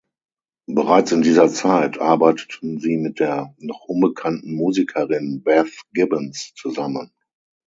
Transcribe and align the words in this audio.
Bereits 0.65 1.11
in 1.11 1.21
dieser 1.21 1.47
Zeit 1.49 1.99
arbeiteten 1.99 2.79
sie 2.79 2.97
mit 2.97 3.19
der 3.19 3.53
noch 3.59 3.83
unbekannten 3.83 4.55
Musikerin 4.55 5.43
Beth 5.43 5.79
Gibbons 5.93 6.53
zusammen. 6.55 7.11